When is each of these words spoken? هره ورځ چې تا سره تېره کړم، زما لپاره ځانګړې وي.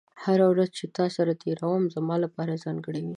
هره 0.23 0.45
ورځ 0.51 0.69
چې 0.77 0.85
تا 0.97 1.05
سره 1.15 1.31
تېره 1.41 1.59
کړم، 1.67 1.83
زما 1.95 2.15
لپاره 2.25 2.61
ځانګړې 2.63 2.99
وي. 3.05 3.09